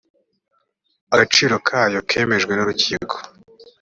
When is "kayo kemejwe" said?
1.67-2.51